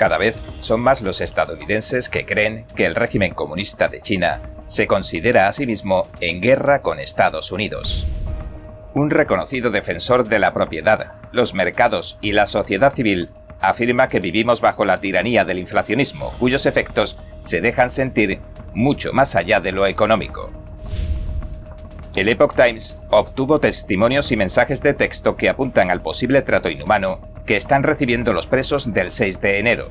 Cada 0.00 0.16
vez 0.16 0.34
son 0.60 0.80
más 0.80 1.02
los 1.02 1.20
estadounidenses 1.20 2.08
que 2.08 2.24
creen 2.24 2.64
que 2.74 2.86
el 2.86 2.94
régimen 2.94 3.34
comunista 3.34 3.88
de 3.88 4.00
China 4.00 4.40
se 4.66 4.86
considera 4.86 5.46
a 5.46 5.52
sí 5.52 5.66
mismo 5.66 6.08
en 6.20 6.40
guerra 6.40 6.80
con 6.80 6.98
Estados 6.98 7.52
Unidos. 7.52 8.06
Un 8.94 9.10
reconocido 9.10 9.70
defensor 9.70 10.26
de 10.26 10.38
la 10.38 10.54
propiedad, 10.54 11.12
los 11.32 11.52
mercados 11.52 12.16
y 12.22 12.32
la 12.32 12.46
sociedad 12.46 12.94
civil 12.94 13.28
afirma 13.60 14.08
que 14.08 14.20
vivimos 14.20 14.62
bajo 14.62 14.86
la 14.86 15.02
tiranía 15.02 15.44
del 15.44 15.58
inflacionismo, 15.58 16.32
cuyos 16.38 16.64
efectos 16.64 17.18
se 17.42 17.60
dejan 17.60 17.90
sentir 17.90 18.40
mucho 18.72 19.12
más 19.12 19.36
allá 19.36 19.60
de 19.60 19.72
lo 19.72 19.84
económico. 19.86 20.50
El 22.14 22.30
Epoch 22.30 22.54
Times 22.54 22.96
obtuvo 23.10 23.60
testimonios 23.60 24.32
y 24.32 24.38
mensajes 24.38 24.82
de 24.82 24.94
texto 24.94 25.36
que 25.36 25.50
apuntan 25.50 25.90
al 25.90 26.00
posible 26.00 26.40
trato 26.40 26.70
inhumano 26.70 27.20
que 27.50 27.56
están 27.56 27.82
recibiendo 27.82 28.32
los 28.32 28.46
presos 28.46 28.94
del 28.94 29.10
6 29.10 29.40
de 29.40 29.58
enero. 29.58 29.88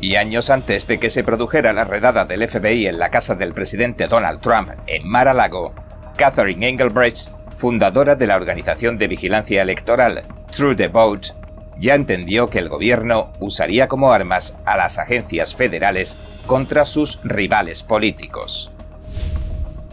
Y 0.00 0.16
años 0.16 0.48
antes 0.48 0.86
de 0.86 0.98
que 0.98 1.10
se 1.10 1.22
produjera 1.22 1.74
la 1.74 1.84
redada 1.84 2.24
del 2.24 2.48
FBI 2.48 2.86
en 2.86 2.98
la 2.98 3.10
casa 3.10 3.34
del 3.34 3.52
presidente 3.52 4.06
Donald 4.06 4.40
Trump 4.40 4.70
en 4.86 5.06
Mar-a-Lago, 5.06 5.74
Catherine 6.16 6.66
Engelbrecht, 6.66 7.28
fundadora 7.58 8.14
de 8.14 8.26
la 8.26 8.36
organización 8.36 8.96
de 8.96 9.08
vigilancia 9.08 9.60
electoral 9.60 10.22
True 10.56 10.74
the 10.74 10.88
Vote, 10.88 11.34
ya 11.78 11.96
entendió 11.96 12.48
que 12.48 12.60
el 12.60 12.70
gobierno 12.70 13.30
usaría 13.38 13.86
como 13.86 14.10
armas 14.10 14.56
a 14.64 14.78
las 14.78 14.96
agencias 14.96 15.54
federales 15.54 16.16
contra 16.46 16.86
sus 16.86 17.20
rivales 17.24 17.82
políticos. 17.82 18.72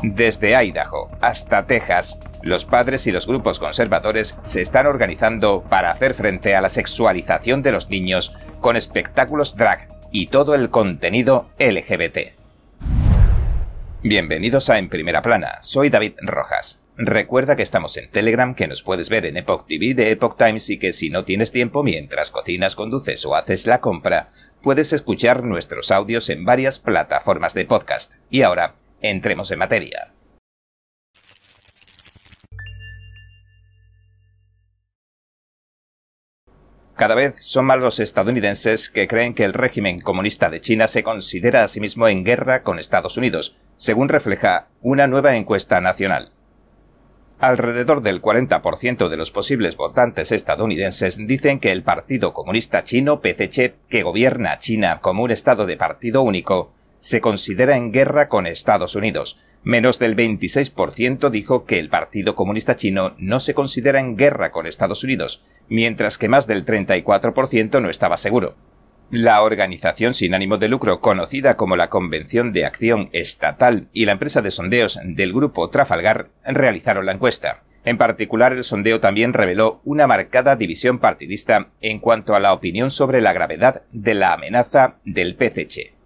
Desde 0.02 0.56
Idaho 0.56 1.10
hasta 1.20 1.68
Texas, 1.68 2.18
los 2.48 2.66
padres 2.66 3.06
y 3.08 3.12
los 3.12 3.28
grupos 3.28 3.60
conservadores 3.60 4.36
se 4.44 4.62
están 4.62 4.88
organizando 4.88 5.62
para 5.70 5.92
hacer 5.92 6.14
frente 6.14 6.56
a 6.56 6.62
la 6.62 6.70
sexualización 6.70 7.62
de 7.62 7.72
los 7.72 7.90
niños 7.90 8.34
con 8.60 8.76
espectáculos 8.76 9.56
drag 9.56 9.90
y 10.12 10.28
todo 10.28 10.56
el 10.56 10.70
contenido 10.70 11.50
LGBT. 11.60 12.34
Bienvenidos 14.02 14.70
a 14.70 14.78
En 14.78 14.90
Primera 14.90 15.22
Plana, 15.22 15.58
soy 15.62 15.90
David 15.90 16.14
Rojas. 16.22 16.80
Recuerda 16.96 17.56
que 17.56 17.62
estamos 17.62 17.96
en 17.98 18.10
Telegram, 18.10 18.56
que 18.56 18.68
nos 18.68 18.82
puedes 18.82 19.10
ver 19.10 19.28
en 19.28 19.38
Epoch 19.38 19.68
TV 19.68 19.94
de 19.94 20.10
Epoch 20.10 20.36
Times 20.36 20.70
y 20.72 20.80
que 20.80 20.94
si 20.94 21.12
no 21.12 21.26
tienes 21.26 21.52
tiempo 21.52 21.84
mientras 21.84 22.32
cocinas, 22.32 22.76
conduces 22.76 23.24
o 23.26 23.36
haces 23.36 23.68
la 23.68 23.82
compra, 23.82 24.30
puedes 24.64 24.94
escuchar 24.94 25.44
nuestros 25.44 25.92
audios 25.92 26.30
en 26.30 26.44
varias 26.44 26.80
plataformas 26.80 27.54
de 27.54 27.66
podcast. 27.66 28.16
Y 28.32 28.42
ahora, 28.42 28.74
Entremos 29.02 29.52
en 29.52 29.60
materia. 29.60 30.08
Cada 36.98 37.14
vez 37.14 37.36
son 37.42 37.66
más 37.66 37.80
los 37.80 38.00
estadounidenses 38.00 38.90
que 38.90 39.08
creen 39.08 39.36
que 39.36 39.44
el 39.44 39.54
régimen 39.54 40.02
comunista 40.02 40.50
de 40.50 40.62
China 40.62 40.88
se 40.88 41.04
considera 41.04 41.64
a 41.64 41.68
sí 41.68 41.80
mismo 41.80 42.08
en 42.08 42.24
guerra 42.24 42.64
con 42.64 42.80
Estados 42.80 43.18
Unidos, 43.18 43.56
según 43.76 44.10
refleja 44.10 44.70
una 44.82 45.06
nueva 45.06 45.38
encuesta 45.38 45.80
nacional. 45.80 46.32
Alrededor 47.40 48.02
del 48.02 48.20
40% 48.20 49.10
de 49.10 49.18
los 49.18 49.30
posibles 49.30 49.78
votantes 49.78 50.32
estadounidenses 50.32 51.20
dicen 51.28 51.60
que 51.60 51.72
el 51.72 51.84
Partido 51.84 52.34
Comunista 52.34 52.84
Chino, 52.84 53.22
PCC, 53.22 53.76
que 53.90 54.02
gobierna 54.02 54.58
China 54.58 54.98
como 55.00 55.22
un 55.22 55.30
estado 55.30 55.68
de 55.68 55.78
partido 55.78 56.24
único, 56.24 56.74
se 57.00 57.22
considera 57.22 57.78
en 57.78 57.92
guerra 57.92 58.28
con 58.28 58.48
Estados 58.48 58.96
Unidos. 58.96 59.38
Menos 59.64 60.00
del 60.00 60.16
26% 60.16 61.30
dijo 61.30 61.66
que 61.66 61.78
el 61.78 61.90
Partido 61.90 62.34
Comunista 62.34 62.76
Chino 62.76 63.14
no 63.20 63.40
se 63.40 63.54
considera 63.54 64.00
en 64.00 64.18
guerra 64.18 64.50
con 64.50 64.66
Estados 64.66 65.04
Unidos, 65.04 65.44
mientras 65.70 66.18
que 66.18 66.30
más 66.30 66.48
del 66.48 66.66
34% 66.66 67.82
no 67.82 67.90
estaba 67.90 68.18
seguro. 68.18 68.56
La 69.10 69.42
organización 69.42 70.14
sin 70.14 70.34
ánimo 70.34 70.58
de 70.58 70.68
lucro 70.68 71.00
conocida 71.00 71.56
como 71.56 71.78
la 71.78 71.90
Convención 71.90 72.52
de 72.52 72.66
Acción 72.66 73.10
Estatal 73.14 73.88
y 73.94 74.06
la 74.06 74.12
empresa 74.12 74.42
de 74.42 74.52
sondeos 74.52 75.00
del 75.04 75.34
grupo 75.34 75.70
Trafalgar 75.70 76.30
realizaron 76.46 77.06
la 77.06 77.14
encuesta. 77.14 77.62
En 77.86 77.98
particular, 77.98 78.52
el 78.52 78.66
sondeo 78.66 79.00
también 79.00 79.32
reveló 79.32 79.80
una 79.86 80.08
marcada 80.08 80.58
división 80.58 81.00
partidista 81.00 81.70
en 81.80 82.00
cuanto 82.00 82.36
a 82.36 82.42
la 82.42 82.52
opinión 82.52 82.92
sobre 82.92 83.22
la 83.22 83.32
gravedad 83.32 83.84
de 83.94 84.14
la 84.14 84.34
amenaza 84.34 84.98
del 85.06 85.36
PCC 85.36 85.97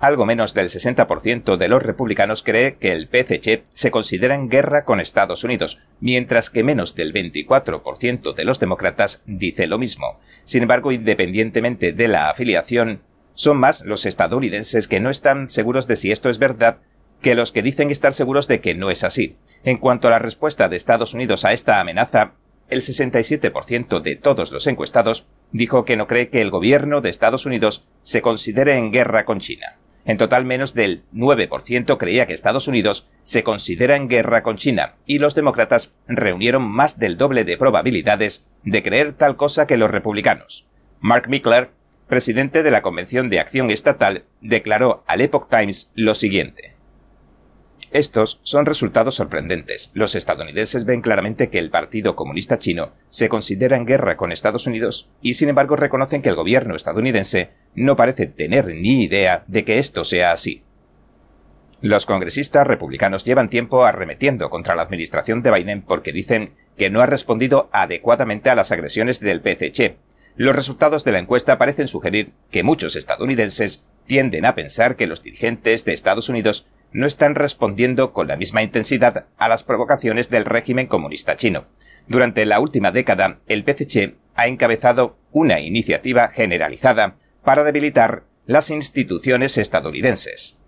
algo 0.00 0.24
menos 0.24 0.54
del 0.54 0.68
60% 0.68 1.56
de 1.58 1.68
los 1.68 1.82
republicanos 1.82 2.42
cree 2.42 2.76
que 2.76 2.92
el 2.92 3.06
PCC 3.06 3.62
se 3.74 3.90
considera 3.90 4.34
en 4.34 4.48
guerra 4.48 4.84
con 4.84 4.98
Estados 4.98 5.44
Unidos, 5.44 5.78
mientras 6.00 6.48
que 6.48 6.64
menos 6.64 6.94
del 6.94 7.12
24% 7.12 8.34
de 8.34 8.44
los 8.44 8.58
demócratas 8.58 9.22
dice 9.26 9.66
lo 9.66 9.78
mismo. 9.78 10.18
Sin 10.44 10.62
embargo, 10.62 10.90
independientemente 10.90 11.92
de 11.92 12.08
la 12.08 12.30
afiliación, 12.30 13.02
son 13.34 13.58
más 13.58 13.84
los 13.84 14.06
estadounidenses 14.06 14.88
que 14.88 15.00
no 15.00 15.10
están 15.10 15.50
seguros 15.50 15.86
de 15.86 15.96
si 15.96 16.10
esto 16.10 16.30
es 16.30 16.38
verdad 16.38 16.78
que 17.20 17.34
los 17.34 17.52
que 17.52 17.62
dicen 17.62 17.90
estar 17.90 18.14
seguros 18.14 18.48
de 18.48 18.60
que 18.60 18.74
no 18.74 18.90
es 18.90 19.04
así. 19.04 19.36
En 19.64 19.76
cuanto 19.76 20.08
a 20.08 20.12
la 20.12 20.18
respuesta 20.18 20.70
de 20.70 20.76
Estados 20.76 21.12
Unidos 21.12 21.44
a 21.44 21.52
esta 21.52 21.78
amenaza, 21.78 22.32
el 22.70 22.80
67% 22.80 24.00
de 24.00 24.16
todos 24.16 24.52
los 24.52 24.66
encuestados 24.66 25.26
dijo 25.52 25.84
que 25.84 25.96
no 25.96 26.06
cree 26.06 26.30
que 26.30 26.40
el 26.40 26.50
gobierno 26.50 27.00
de 27.00 27.10
Estados 27.10 27.44
Unidos 27.44 27.84
se 28.00 28.22
considere 28.22 28.76
en 28.76 28.92
guerra 28.92 29.24
con 29.24 29.40
China. 29.40 29.76
En 30.04 30.16
total, 30.16 30.44
menos 30.44 30.74
del 30.74 31.02
9% 31.12 31.98
creía 31.98 32.26
que 32.26 32.32
Estados 32.32 32.68
Unidos 32.68 33.06
se 33.22 33.42
considera 33.42 33.96
en 33.96 34.08
guerra 34.08 34.42
con 34.42 34.56
China, 34.56 34.94
y 35.06 35.18
los 35.18 35.34
demócratas 35.34 35.92
reunieron 36.08 36.68
más 36.68 36.98
del 36.98 37.16
doble 37.16 37.44
de 37.44 37.58
probabilidades 37.58 38.46
de 38.64 38.82
creer 38.82 39.12
tal 39.12 39.36
cosa 39.36 39.66
que 39.66 39.76
los 39.76 39.90
republicanos. 39.90 40.66
Mark 41.00 41.28
Mickler, 41.28 41.70
presidente 42.08 42.62
de 42.62 42.70
la 42.70 42.82
Convención 42.82 43.30
de 43.30 43.40
Acción 43.40 43.70
Estatal, 43.70 44.24
declaró 44.40 45.04
al 45.06 45.20
Epoch 45.20 45.48
Times 45.48 45.90
lo 45.94 46.14
siguiente. 46.14 46.79
Estos 47.92 48.38
son 48.44 48.66
resultados 48.66 49.16
sorprendentes. 49.16 49.90
Los 49.94 50.14
estadounidenses 50.14 50.84
ven 50.84 51.00
claramente 51.00 51.50
que 51.50 51.58
el 51.58 51.70
Partido 51.70 52.14
Comunista 52.14 52.58
Chino 52.58 52.92
se 53.08 53.28
considera 53.28 53.76
en 53.76 53.84
guerra 53.84 54.16
con 54.16 54.30
Estados 54.30 54.68
Unidos 54.68 55.10
y 55.20 55.34
sin 55.34 55.48
embargo 55.48 55.74
reconocen 55.74 56.22
que 56.22 56.28
el 56.28 56.36
gobierno 56.36 56.76
estadounidense 56.76 57.50
no 57.74 57.96
parece 57.96 58.26
tener 58.26 58.66
ni 58.66 59.02
idea 59.02 59.42
de 59.48 59.64
que 59.64 59.78
esto 59.78 60.04
sea 60.04 60.30
así. 60.30 60.62
Los 61.80 62.06
congresistas 62.06 62.64
republicanos 62.64 63.24
llevan 63.24 63.48
tiempo 63.48 63.84
arremetiendo 63.84 64.50
contra 64.50 64.76
la 64.76 64.82
administración 64.82 65.42
de 65.42 65.50
Biden 65.50 65.82
porque 65.82 66.12
dicen 66.12 66.54
que 66.76 66.90
no 66.90 67.00
ha 67.00 67.06
respondido 67.06 67.70
adecuadamente 67.72 68.50
a 68.50 68.54
las 68.54 68.70
agresiones 68.70 69.18
del 69.18 69.40
PCC. 69.40 69.96
Los 70.36 70.54
resultados 70.54 71.04
de 71.04 71.12
la 71.12 71.18
encuesta 71.18 71.58
parecen 71.58 71.88
sugerir 71.88 72.34
que 72.52 72.62
muchos 72.62 72.94
estadounidenses 72.94 73.82
tienden 74.06 74.44
a 74.44 74.54
pensar 74.54 74.96
que 74.96 75.06
los 75.06 75.22
dirigentes 75.22 75.84
de 75.84 75.92
Estados 75.92 76.28
Unidos 76.28 76.66
no 76.92 77.06
están 77.06 77.34
respondiendo 77.34 78.12
con 78.12 78.28
la 78.28 78.36
misma 78.36 78.62
intensidad 78.62 79.26
a 79.38 79.48
las 79.48 79.64
provocaciones 79.64 80.30
del 80.30 80.44
régimen 80.44 80.86
comunista 80.86 81.36
chino. 81.36 81.66
Durante 82.06 82.44
la 82.46 82.60
última 82.60 82.90
década, 82.90 83.38
el 83.46 83.64
PCC 83.64 84.16
ha 84.34 84.46
encabezado 84.46 85.18
una 85.32 85.60
iniciativa 85.60 86.28
generalizada 86.28 87.16
para 87.44 87.64
debilitar 87.64 88.24
las 88.46 88.70
instituciones 88.70 89.58
estadounidenses. 89.58 90.58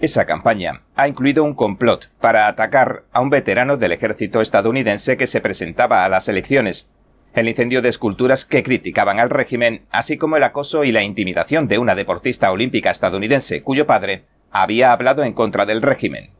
Esa 0.00 0.26
campaña 0.26 0.82
ha 0.96 1.08
incluido 1.08 1.44
un 1.44 1.54
complot 1.54 2.10
para 2.20 2.48
atacar 2.48 3.04
a 3.12 3.20
un 3.20 3.30
veterano 3.30 3.76
del 3.76 3.92
ejército 3.92 4.40
estadounidense 4.40 5.16
que 5.16 5.26
se 5.26 5.40
presentaba 5.40 6.04
a 6.04 6.08
las 6.08 6.28
elecciones, 6.28 6.88
el 7.34 7.48
incendio 7.48 7.82
de 7.82 7.88
esculturas 7.88 8.44
que 8.44 8.62
criticaban 8.62 9.18
al 9.18 9.30
régimen, 9.30 9.86
así 9.90 10.16
como 10.16 10.36
el 10.36 10.44
acoso 10.44 10.84
y 10.84 10.92
la 10.92 11.02
intimidación 11.02 11.68
de 11.68 11.78
una 11.78 11.94
deportista 11.94 12.50
olímpica 12.52 12.90
estadounidense 12.90 13.62
cuyo 13.62 13.86
padre 13.86 14.22
había 14.54 14.92
hablado 14.92 15.24
en 15.24 15.32
contra 15.32 15.66
del 15.66 15.82
régimen. 15.82 16.30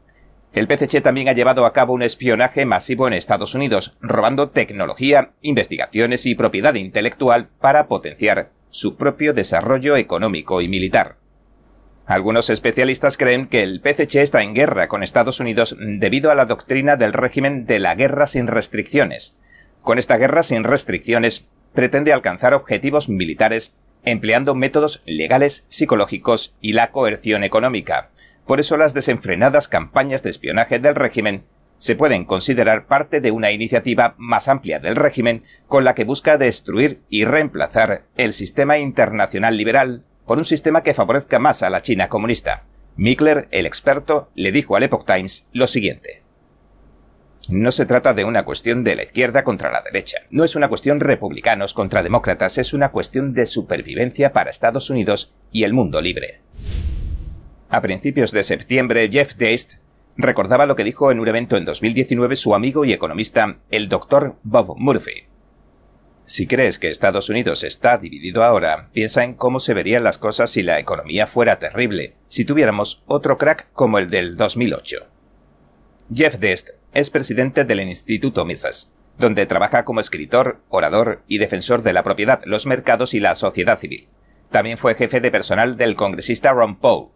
El 0.53 0.67
PCC 0.67 1.01
también 1.03 1.27
ha 1.27 1.33
llevado 1.33 1.65
a 1.65 1.73
cabo 1.73 1.93
un 1.93 2.01
espionaje 2.01 2.65
masivo 2.65 3.07
en 3.07 3.13
Estados 3.13 3.55
Unidos, 3.55 3.97
robando 3.99 4.49
tecnología, 4.49 5.33
investigaciones 5.41 6.25
y 6.25 6.33
propiedad 6.33 6.75
intelectual 6.75 7.49
para 7.59 7.89
potenciar 7.89 8.51
su 8.69 8.95
propio 8.95 9.33
desarrollo 9.33 9.97
económico 9.97 10.61
y 10.61 10.69
militar. 10.69 11.17
Algunos 12.05 12.49
especialistas 12.49 13.17
creen 13.17 13.47
que 13.47 13.63
el 13.63 13.81
PCC 13.81 14.21
está 14.21 14.43
en 14.43 14.53
guerra 14.53 14.87
con 14.87 15.03
Estados 15.03 15.41
Unidos 15.41 15.75
debido 15.77 16.31
a 16.31 16.35
la 16.35 16.45
doctrina 16.45 16.95
del 16.95 17.11
régimen 17.11 17.65
de 17.65 17.79
la 17.79 17.95
guerra 17.95 18.27
sin 18.27 18.47
restricciones. 18.47 19.35
Con 19.81 19.99
esta 19.99 20.15
guerra 20.15 20.43
sin 20.43 20.63
restricciones 20.63 21.47
pretende 21.73 22.13
alcanzar 22.13 22.53
objetivos 22.53 23.09
militares 23.09 23.75
empleando 24.05 24.55
métodos 24.55 25.01
legales, 25.05 25.65
psicológicos 25.67 26.55
y 26.61 26.73
la 26.73 26.91
coerción 26.91 27.43
económica. 27.43 28.11
Por 28.45 28.59
eso 28.59 28.77
las 28.77 28.93
desenfrenadas 28.93 29.67
campañas 29.67 30.23
de 30.23 30.29
espionaje 30.29 30.79
del 30.79 30.95
régimen 30.95 31.45
se 31.77 31.95
pueden 31.95 32.25
considerar 32.25 32.87
parte 32.87 33.21
de 33.21 33.31
una 33.31 33.51
iniciativa 33.51 34.15
más 34.17 34.47
amplia 34.47 34.79
del 34.79 34.95
régimen 34.95 35.43
con 35.67 35.83
la 35.83 35.93
que 35.93 36.05
busca 36.05 36.37
destruir 36.37 37.01
y 37.09 37.25
reemplazar 37.25 38.05
el 38.15 38.33
sistema 38.33 38.77
internacional 38.77 39.57
liberal 39.57 40.03
por 40.25 40.37
un 40.37 40.45
sistema 40.45 40.83
que 40.83 40.93
favorezca 40.93 41.39
más 41.39 41.63
a 41.63 41.69
la 41.69 41.81
China 41.81 42.09
comunista. 42.09 42.63
Mikler, 42.95 43.47
el 43.51 43.65
experto, 43.65 44.29
le 44.35 44.51
dijo 44.51 44.75
al 44.75 44.83
Epoch 44.83 45.05
Times 45.05 45.47
lo 45.51 45.67
siguiente. 45.67 46.24
No 47.47 47.71
se 47.71 47.85
trata 47.85 48.13
de 48.13 48.25
una 48.25 48.43
cuestión 48.43 48.83
de 48.83 48.95
la 48.95 49.03
izquierda 49.03 49.43
contra 49.43 49.71
la 49.71 49.81
derecha, 49.81 50.19
no 50.31 50.43
es 50.43 50.55
una 50.55 50.67
cuestión 50.67 50.99
republicanos 50.99 51.73
contra 51.73 52.01
demócratas, 52.01 52.57
es 52.57 52.73
una 52.73 52.89
cuestión 52.89 53.33
de 53.33 53.45
supervivencia 53.45 54.33
para 54.33 54.49
Estados 54.49 54.89
Unidos 54.89 55.35
y 55.51 55.63
el 55.63 55.73
mundo 55.73 56.01
libre. 56.01 56.41
A 57.69 57.81
principios 57.81 58.31
de 58.31 58.43
septiembre, 58.43 59.09
Jeff 59.11 59.35
Deist 59.35 59.75
recordaba 60.17 60.65
lo 60.65 60.75
que 60.75 60.83
dijo 60.83 61.11
en 61.11 61.19
un 61.19 61.27
evento 61.27 61.57
en 61.57 61.65
2019 61.65 62.35
su 62.35 62.55
amigo 62.55 62.85
y 62.85 62.93
economista, 62.93 63.59
el 63.69 63.89
Dr. 63.89 64.37
Bob 64.43 64.75
Murphy. 64.77 65.25
Si 66.25 66.47
crees 66.47 66.79
que 66.79 66.89
Estados 66.89 67.29
Unidos 67.29 67.63
está 67.63 67.99
dividido 67.99 68.43
ahora, 68.43 68.89
piensa 68.93 69.23
en 69.23 69.35
cómo 69.35 69.59
se 69.59 69.75
verían 69.75 70.03
las 70.03 70.17
cosas 70.17 70.49
si 70.49 70.63
la 70.63 70.79
economía 70.79 71.27
fuera 71.27 71.59
terrible, 71.59 72.15
si 72.27 72.45
tuviéramos 72.45 73.03
otro 73.05 73.37
crack 73.37 73.67
como 73.73 73.99
el 73.99 74.09
del 74.09 74.35
2008. 74.35 75.07
Jeff 76.13 76.37
Dest 76.37 76.69
es 76.95 77.09
presidente 77.09 77.65
del 77.65 77.81
Instituto 77.81 78.45
Mises, 78.45 78.89
donde 79.19 79.45
trabaja 79.45 79.83
como 79.83 79.99
escritor, 79.99 80.61
orador 80.69 81.23
y 81.27 81.39
defensor 81.39 81.83
de 81.83 81.91
la 81.91 82.03
propiedad, 82.03 82.41
los 82.45 82.65
mercados 82.65 83.13
y 83.13 83.19
la 83.19 83.35
sociedad 83.35 83.77
civil. 83.77 84.07
También 84.49 84.77
fue 84.77 84.95
jefe 84.95 85.19
de 85.19 85.29
personal 85.29 85.75
del 85.75 85.97
congresista 85.97 86.53
Ron 86.53 86.77
Paul. 86.77 87.09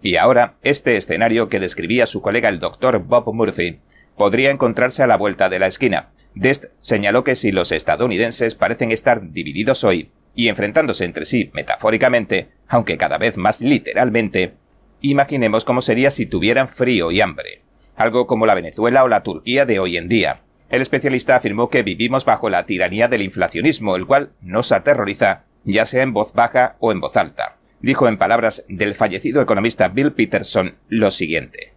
Y 0.00 0.16
ahora, 0.16 0.56
este 0.62 0.96
escenario 0.96 1.50
que 1.50 1.60
describía 1.60 2.06
su 2.06 2.22
colega 2.22 2.48
el 2.48 2.60
Dr. 2.60 3.00
Bob 3.00 3.32
Murphy 3.34 3.80
podría 4.16 4.50
encontrarse 4.50 5.02
a 5.02 5.06
la 5.06 5.18
vuelta 5.18 5.50
de 5.50 5.58
la 5.58 5.66
esquina, 5.66 6.12
Dest 6.34 6.66
señaló 6.80 7.22
que 7.22 7.36
si 7.36 7.52
los 7.52 7.72
estadounidenses 7.72 8.54
parecen 8.54 8.90
estar 8.90 9.32
divididos 9.32 9.84
hoy 9.84 10.12
y 10.34 10.48
enfrentándose 10.48 11.04
entre 11.04 11.26
sí 11.26 11.50
metafóricamente, 11.52 12.48
aunque 12.68 12.96
cada 12.96 13.18
vez 13.18 13.36
más 13.36 13.60
literalmente, 13.60 14.54
imaginemos 15.02 15.66
cómo 15.66 15.82
sería 15.82 16.10
si 16.10 16.24
tuvieran 16.24 16.68
frío 16.68 17.10
y 17.10 17.20
hambre, 17.20 17.62
algo 18.00 18.26
como 18.26 18.46
la 18.46 18.54
Venezuela 18.54 19.04
o 19.04 19.08
la 19.08 19.22
Turquía 19.22 19.66
de 19.66 19.78
hoy 19.78 19.98
en 19.98 20.08
día. 20.08 20.42
El 20.70 20.80
especialista 20.80 21.36
afirmó 21.36 21.68
que 21.68 21.82
vivimos 21.82 22.24
bajo 22.24 22.48
la 22.48 22.64
tiranía 22.64 23.08
del 23.08 23.22
inflacionismo, 23.22 23.94
el 23.94 24.06
cual 24.06 24.32
nos 24.40 24.72
aterroriza, 24.72 25.44
ya 25.64 25.84
sea 25.84 26.02
en 26.02 26.14
voz 26.14 26.32
baja 26.32 26.76
o 26.80 26.92
en 26.92 27.00
voz 27.00 27.16
alta. 27.18 27.58
Dijo 27.80 28.08
en 28.08 28.16
palabras 28.16 28.64
del 28.68 28.94
fallecido 28.94 29.42
economista 29.42 29.88
Bill 29.88 30.12
Peterson 30.12 30.76
lo 30.88 31.10
siguiente. 31.10 31.74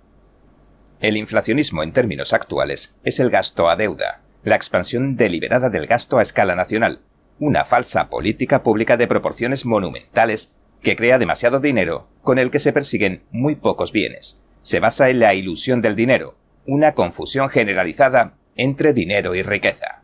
El 1.02 1.18
inflacionismo 1.18 1.84
en 1.84 1.92
términos 1.92 2.32
actuales 2.32 2.96
es 3.04 3.20
el 3.20 3.30
gasto 3.30 3.68
a 3.68 3.76
deuda, 3.76 4.22
la 4.44 4.56
expansión 4.56 5.18
deliberada 5.18 5.70
del 5.70 5.88
gasto 5.88 6.20
a 6.20 6.22
escala 6.22 6.56
nacional, 6.56 7.02
una 7.40 7.66
falsa 7.66 8.10
política 8.10 8.64
pública 8.64 8.96
de 8.96 9.08
proporciones 9.08 9.66
monumentales 9.66 10.54
que 10.82 10.96
crea 10.96 11.18
demasiado 11.18 11.60
dinero 11.60 12.08
con 12.22 12.40
el 12.40 12.52
que 12.52 12.60
se 12.60 12.72
persiguen 12.72 13.24
muy 13.32 13.56
pocos 13.56 13.92
bienes. 13.92 14.43
Se 14.64 14.80
basa 14.80 15.10
en 15.10 15.20
la 15.20 15.34
ilusión 15.34 15.82
del 15.82 15.98
dinero, 15.98 16.38
una 16.66 16.94
confusión 16.94 17.50
generalizada 17.50 18.38
entre 18.56 18.94
dinero 18.94 19.36
y 19.36 19.44
riqueza. 19.44 20.04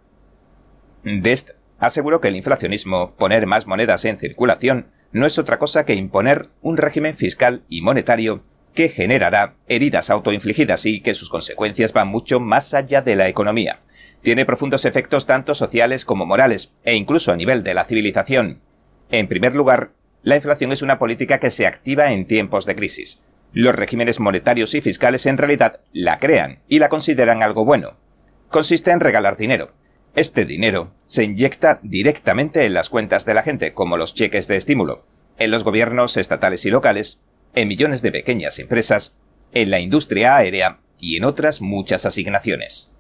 Dest 1.04 1.52
aseguró 1.80 2.20
que 2.20 2.28
el 2.28 2.36
inflacionismo, 2.36 3.16
poner 3.16 3.48
más 3.48 3.68
monedas 3.68 4.04
en 4.04 4.20
circulación, 4.20 4.92
no 5.14 5.26
es 5.26 5.38
otra 5.38 5.60
cosa 5.60 5.86
que 5.86 5.96
imponer 5.96 6.50
un 6.62 6.76
régimen 6.76 7.16
fiscal 7.16 7.64
y 7.70 7.82
monetario 7.82 8.42
que 8.74 8.90
generará 8.90 9.56
heridas 9.70 10.10
autoinfligidas 10.10 10.86
y 10.86 11.00
que 11.00 11.14
sus 11.14 11.30
consecuencias 11.30 11.94
van 11.94 12.10
mucho 12.10 12.42
más 12.42 12.74
allá 12.74 13.02
de 13.02 13.16
la 13.16 13.30
economía. 13.30 13.80
Tiene 14.22 14.46
profundos 14.46 14.84
efectos 14.84 15.26
tanto 15.26 15.56
sociales 15.56 16.04
como 16.04 16.26
morales, 16.26 16.74
e 16.84 16.96
incluso 16.96 17.32
a 17.32 17.38
nivel 17.38 17.64
de 17.64 17.74
la 17.74 17.86
civilización. 17.86 18.62
En 19.10 19.30
primer 19.30 19.56
lugar, 19.56 19.94
la 20.22 20.36
inflación 20.36 20.74
es 20.74 20.82
una 20.82 21.00
política 21.00 21.40
que 21.40 21.50
se 21.50 21.66
activa 21.66 22.12
en 22.12 22.28
tiempos 22.28 22.66
de 22.66 22.76
crisis. 22.76 23.22
Los 23.52 23.76
regímenes 23.76 24.20
monetarios 24.20 24.76
y 24.76 24.82
fiscales 24.82 25.26
en 25.26 25.38
realidad 25.38 25.82
la 25.92 26.20
crean 26.20 26.60
y 26.68 26.80
la 26.80 26.90
consideran 26.90 27.42
algo 27.42 27.66
bueno. 27.66 27.98
Consiste 28.50 28.92
en 28.92 29.00
regalar 29.00 29.38
dinero. 29.38 29.74
Este 30.16 30.46
dinero 30.46 30.94
se 31.08 31.24
inyecta 31.24 31.80
directamente 31.82 32.66
en 32.66 32.74
las 32.74 32.90
cuentas 32.90 33.26
de 33.26 33.34
la 33.34 33.42
gente, 33.42 33.74
como 33.74 33.98
los 33.98 34.14
cheques 34.14 34.48
de 34.48 34.56
estímulo, 34.56 35.06
en 35.38 35.52
los 35.52 35.64
gobiernos 35.64 36.18
estatales 36.18 36.66
y 36.66 36.70
locales, 36.70 37.22
en 37.56 37.68
millones 37.68 38.02
de 38.02 38.12
pequeñas 38.12 38.60
empresas, 38.60 39.16
en 39.52 39.72
la 39.72 39.80
industria 39.80 40.36
aérea 40.36 40.80
y 41.00 41.18
en 41.18 41.24
otras 41.24 41.62
muchas 41.62 42.06
asignaciones. 42.06 42.92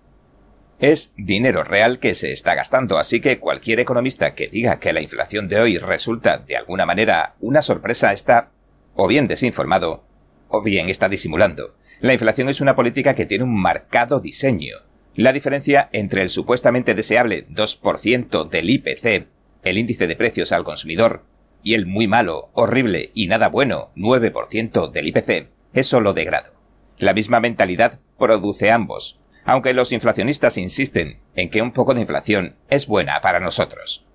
Es 0.80 1.14
dinero 1.18 1.64
real 1.64 2.00
que 2.00 2.16
se 2.16 2.32
está 2.32 2.56
gastando, 2.56 2.98
así 2.98 3.20
que 3.20 3.38
cualquier 3.38 3.80
economista 3.80 4.34
que 4.34 4.48
diga 4.48 4.80
que 4.80 4.94
la 4.94 5.02
inflación 5.02 5.48
de 5.48 5.60
hoy 5.60 5.78
resulta 5.78 6.38
de 6.38 6.56
alguna 6.56 6.86
manera 6.86 7.36
una 7.40 7.62
sorpresa 7.62 8.14
está 8.14 8.52
o 8.96 9.08
bien 9.08 9.28
desinformado 9.28 10.09
o 10.50 10.62
bien 10.62 10.90
está 10.90 11.08
disimulando. 11.08 11.76
La 12.02 12.14
inflación 12.14 12.50
es 12.50 12.62
una 12.62 12.76
política 12.76 13.14
que 13.14 13.26
tiene 13.26 13.44
un 13.44 13.60
marcado 13.60 14.20
diseño. 14.20 14.78
La 15.16 15.34
diferencia 15.34 15.90
entre 15.92 16.22
el 16.22 16.30
supuestamente 16.30 16.96
deseable 16.96 17.48
2% 17.50 18.50
del 18.50 18.70
IPC, 18.70 19.28
el 19.64 19.78
índice 19.78 20.08
de 20.08 20.16
precios 20.16 20.52
al 20.52 20.64
consumidor, 20.64 21.26
y 21.64 21.74
el 21.74 21.86
muy 21.86 22.08
malo, 22.08 22.50
horrible 22.54 23.12
y 23.14 23.28
nada 23.28 23.50
bueno 23.50 23.92
9% 23.96 24.92
del 24.92 25.08
IPC 25.08 25.50
es 25.74 25.88
solo 25.88 26.14
de 26.14 26.26
grado. 26.26 26.54
La 26.98 27.14
misma 27.14 27.40
mentalidad 27.40 28.00
produce 28.18 28.72
ambos, 28.72 29.20
aunque 29.46 29.74
los 29.74 29.92
inflacionistas 29.92 30.58
insisten 30.58 31.20
en 31.36 31.50
que 31.50 31.62
un 31.62 31.72
poco 31.72 31.94
de 31.94 32.02
inflación 32.02 32.56
es 32.70 32.88
buena 32.88 33.20
para 33.22 33.40
nosotros. 33.40 34.06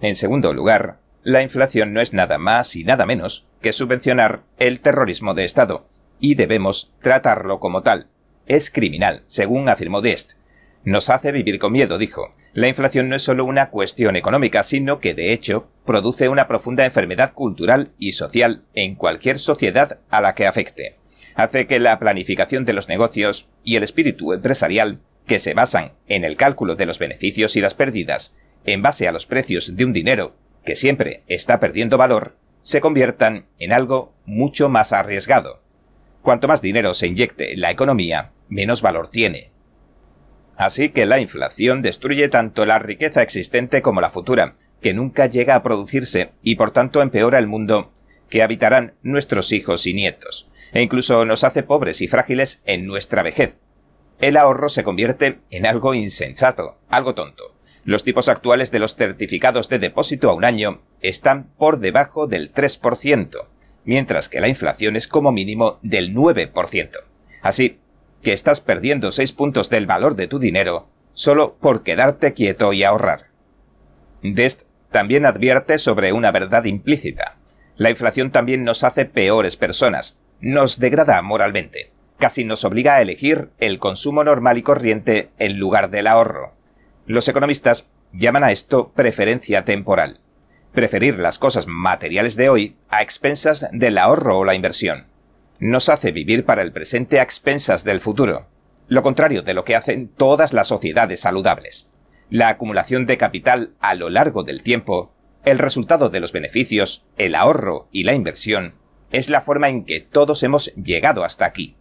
En 0.00 0.14
segundo 0.14 0.54
lugar, 0.54 1.00
la 1.22 1.42
inflación 1.42 1.92
no 1.92 2.00
es 2.00 2.12
nada 2.12 2.38
más 2.38 2.76
y 2.76 2.84
nada 2.84 3.04
menos 3.04 3.46
que 3.60 3.72
subvencionar 3.72 4.42
el 4.58 4.80
terrorismo 4.80 5.34
de 5.34 5.44
Estado, 5.44 5.86
y 6.18 6.34
debemos 6.34 6.92
tratarlo 7.00 7.60
como 7.60 7.82
tal. 7.82 8.08
Es 8.46 8.70
criminal, 8.70 9.22
según 9.26 9.68
afirmó 9.68 10.00
Dest, 10.00 10.40
nos 10.82 11.10
hace 11.10 11.30
vivir 11.30 11.58
con 11.58 11.72
miedo, 11.72 11.98
dijo. 11.98 12.30
La 12.54 12.68
inflación 12.68 13.08
no 13.08 13.16
es 13.16 13.22
solo 13.22 13.44
una 13.44 13.68
cuestión 13.68 14.16
económica, 14.16 14.62
sino 14.62 14.98
que, 14.98 15.14
de 15.14 15.32
hecho, 15.32 15.68
produce 15.84 16.28
una 16.30 16.48
profunda 16.48 16.86
enfermedad 16.86 17.34
cultural 17.34 17.92
y 17.98 18.12
social 18.12 18.64
en 18.74 18.94
cualquier 18.94 19.38
sociedad 19.38 19.98
a 20.08 20.22
la 20.22 20.34
que 20.34 20.46
afecte. 20.46 20.96
Hace 21.34 21.66
que 21.66 21.80
la 21.80 21.98
planificación 21.98 22.64
de 22.64 22.72
los 22.72 22.88
negocios 22.88 23.48
y 23.62 23.76
el 23.76 23.82
espíritu 23.82 24.32
empresarial, 24.32 25.00
que 25.26 25.38
se 25.38 25.52
basan 25.52 25.92
en 26.08 26.24
el 26.24 26.36
cálculo 26.36 26.76
de 26.76 26.86
los 26.86 26.98
beneficios 26.98 27.56
y 27.56 27.60
las 27.60 27.74
pérdidas, 27.74 28.34
en 28.64 28.82
base 28.82 29.06
a 29.06 29.12
los 29.12 29.26
precios 29.26 29.76
de 29.76 29.84
un 29.84 29.92
dinero 29.92 30.34
que 30.64 30.76
siempre 30.76 31.22
está 31.26 31.60
perdiendo 31.60 31.98
valor, 31.98 32.36
se 32.62 32.80
conviertan 32.80 33.46
en 33.58 33.72
algo 33.72 34.14
mucho 34.26 34.68
más 34.68 34.92
arriesgado. 34.92 35.62
Cuanto 36.22 36.48
más 36.48 36.62
dinero 36.62 36.94
se 36.94 37.06
inyecte 37.06 37.52
en 37.54 37.60
la 37.60 37.70
economía, 37.70 38.32
menos 38.48 38.82
valor 38.82 39.08
tiene, 39.08 39.50
Así 40.60 40.90
que 40.90 41.06
la 41.06 41.20
inflación 41.20 41.80
destruye 41.80 42.28
tanto 42.28 42.66
la 42.66 42.78
riqueza 42.78 43.22
existente 43.22 43.80
como 43.80 44.02
la 44.02 44.10
futura, 44.10 44.56
que 44.82 44.92
nunca 44.92 45.24
llega 45.24 45.54
a 45.54 45.62
producirse 45.62 46.32
y 46.42 46.56
por 46.56 46.70
tanto 46.70 47.00
empeora 47.00 47.38
el 47.38 47.46
mundo 47.46 47.92
que 48.28 48.42
habitarán 48.42 48.92
nuestros 49.00 49.52
hijos 49.52 49.86
y 49.86 49.94
nietos, 49.94 50.50
e 50.74 50.82
incluso 50.82 51.24
nos 51.24 51.44
hace 51.44 51.62
pobres 51.62 52.02
y 52.02 52.08
frágiles 52.08 52.60
en 52.66 52.84
nuestra 52.84 53.22
vejez. 53.22 53.62
El 54.18 54.36
ahorro 54.36 54.68
se 54.68 54.84
convierte 54.84 55.38
en 55.48 55.64
algo 55.64 55.94
insensato, 55.94 56.78
algo 56.90 57.14
tonto. 57.14 57.56
Los 57.84 58.04
tipos 58.04 58.28
actuales 58.28 58.70
de 58.70 58.78
los 58.78 58.94
certificados 58.94 59.68
de 59.68 59.78
depósito 59.78 60.30
a 60.30 60.34
un 60.34 60.44
año 60.44 60.80
están 61.00 61.50
por 61.58 61.78
debajo 61.78 62.26
del 62.26 62.52
3%, 62.52 63.46
mientras 63.84 64.28
que 64.28 64.40
la 64.40 64.48
inflación 64.48 64.96
es 64.96 65.08
como 65.08 65.32
mínimo 65.32 65.78
del 65.82 66.14
9%. 66.14 66.90
Así, 67.42 67.78
que 68.22 68.32
estás 68.32 68.60
perdiendo 68.60 69.12
6 69.12 69.32
puntos 69.32 69.70
del 69.70 69.86
valor 69.86 70.14
de 70.14 70.26
tu 70.26 70.38
dinero 70.38 70.88
solo 71.12 71.56
por 71.56 71.82
quedarte 71.82 72.32
quieto 72.32 72.72
y 72.72 72.84
ahorrar. 72.84 73.26
Dest 74.22 74.62
también 74.90 75.26
advierte 75.26 75.78
sobre 75.78 76.12
una 76.12 76.32
verdad 76.32 76.64
implícita. 76.64 77.36
La 77.76 77.90
inflación 77.90 78.30
también 78.30 78.64
nos 78.64 78.84
hace 78.84 79.04
peores 79.04 79.56
personas, 79.56 80.18
nos 80.40 80.78
degrada 80.78 81.20
moralmente, 81.22 81.92
casi 82.18 82.44
nos 82.44 82.64
obliga 82.64 82.96
a 82.96 83.02
elegir 83.02 83.50
el 83.58 83.78
consumo 83.78 84.24
normal 84.24 84.58
y 84.58 84.62
corriente 84.62 85.30
en 85.38 85.58
lugar 85.58 85.90
del 85.90 86.06
ahorro. 86.06 86.54
Los 87.10 87.26
economistas 87.26 87.88
llaman 88.12 88.44
a 88.44 88.52
esto 88.52 88.92
preferencia 88.92 89.64
temporal. 89.64 90.20
Preferir 90.72 91.18
las 91.18 91.40
cosas 91.40 91.66
materiales 91.66 92.36
de 92.36 92.48
hoy 92.48 92.76
a 92.88 93.02
expensas 93.02 93.66
del 93.72 93.98
ahorro 93.98 94.38
o 94.38 94.44
la 94.44 94.54
inversión 94.54 95.08
nos 95.58 95.88
hace 95.88 96.12
vivir 96.12 96.44
para 96.44 96.62
el 96.62 96.70
presente 96.70 97.18
a 97.18 97.24
expensas 97.24 97.82
del 97.82 98.00
futuro, 98.00 98.46
lo 98.86 99.02
contrario 99.02 99.42
de 99.42 99.54
lo 99.54 99.64
que 99.64 99.74
hacen 99.74 100.06
todas 100.06 100.52
las 100.52 100.68
sociedades 100.68 101.18
saludables. 101.18 101.90
La 102.30 102.48
acumulación 102.48 103.06
de 103.06 103.18
capital 103.18 103.72
a 103.80 103.96
lo 103.96 104.08
largo 104.08 104.44
del 104.44 104.62
tiempo, 104.62 105.12
el 105.44 105.58
resultado 105.58 106.10
de 106.10 106.20
los 106.20 106.30
beneficios, 106.30 107.04
el 107.18 107.34
ahorro 107.34 107.88
y 107.90 108.04
la 108.04 108.14
inversión, 108.14 108.76
es 109.10 109.30
la 109.30 109.40
forma 109.40 109.68
en 109.68 109.84
que 109.84 110.00
todos 110.00 110.44
hemos 110.44 110.72
llegado 110.76 111.24
hasta 111.24 111.44
aquí. 111.44 111.74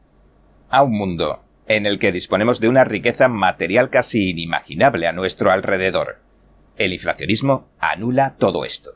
A 0.69 0.81
un 0.81 0.97
mundo 0.97 1.43
en 1.69 1.85
el 1.85 1.99
que 1.99 2.11
disponemos 2.11 2.59
de 2.59 2.67
una 2.67 2.83
riqueza 2.83 3.27
material 3.27 3.91
casi 3.91 4.31
inimaginable 4.31 5.07
a 5.07 5.13
nuestro 5.13 5.51
alrededor. 5.51 6.19
El 6.77 6.93
inflacionismo 6.93 7.69
anula 7.79 8.35
todo 8.39 8.65
esto. 8.65 8.95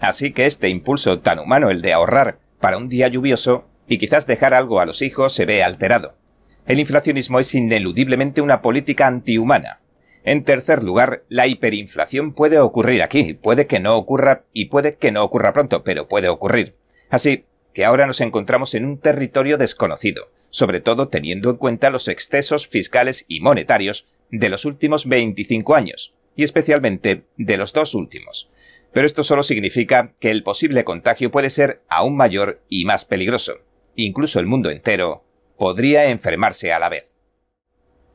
Así 0.00 0.32
que 0.32 0.44
este 0.44 0.68
impulso 0.68 1.20
tan 1.20 1.38
humano, 1.38 1.70
el 1.70 1.80
de 1.80 1.94
ahorrar, 1.94 2.38
para 2.60 2.76
un 2.76 2.90
día 2.90 3.08
lluvioso 3.08 3.66
y 3.88 3.96
quizás 3.96 4.26
dejar 4.26 4.52
algo 4.52 4.80
a 4.80 4.86
los 4.86 5.00
hijos 5.00 5.32
se 5.32 5.46
ve 5.46 5.64
alterado. 5.64 6.18
El 6.66 6.78
inflacionismo 6.78 7.40
es 7.40 7.54
ineludiblemente 7.54 8.42
una 8.42 8.60
política 8.60 9.06
antihumana. 9.06 9.80
En 10.24 10.44
tercer 10.44 10.84
lugar, 10.84 11.24
la 11.28 11.46
hiperinflación 11.46 12.34
puede 12.34 12.58
ocurrir 12.58 13.02
aquí, 13.02 13.32
puede 13.32 13.66
que 13.66 13.80
no 13.80 13.96
ocurra 13.96 14.44
y 14.52 14.66
puede 14.66 14.96
que 14.96 15.10
no 15.10 15.24
ocurra 15.24 15.54
pronto, 15.54 15.84
pero 15.84 16.06
puede 16.06 16.28
ocurrir. 16.28 16.76
Así 17.08 17.46
que 17.72 17.86
ahora 17.86 18.06
nos 18.06 18.20
encontramos 18.20 18.74
en 18.74 18.84
un 18.84 18.98
territorio 18.98 19.56
desconocido, 19.56 20.30
sobre 20.50 20.80
todo 20.80 21.08
teniendo 21.08 21.50
en 21.50 21.56
cuenta 21.56 21.90
los 21.90 22.08
excesos 22.08 22.66
fiscales 22.66 23.24
y 23.28 23.40
monetarios 23.40 24.06
de 24.30 24.48
los 24.48 24.64
últimos 24.64 25.06
25 25.06 25.74
años, 25.74 26.14
y 26.36 26.44
especialmente 26.44 27.24
de 27.36 27.56
los 27.56 27.72
dos 27.72 27.94
últimos. 27.94 28.50
Pero 28.92 29.06
esto 29.06 29.24
solo 29.24 29.42
significa 29.42 30.12
que 30.20 30.30
el 30.30 30.42
posible 30.42 30.84
contagio 30.84 31.30
puede 31.30 31.50
ser 31.50 31.82
aún 31.88 32.16
mayor 32.16 32.62
y 32.68 32.84
más 32.84 33.04
peligroso. 33.04 33.54
Incluso 33.94 34.40
el 34.40 34.46
mundo 34.46 34.70
entero 34.70 35.24
podría 35.56 36.06
enfermarse 36.10 36.72
a 36.72 36.78
la 36.78 36.88
vez. 36.88 37.20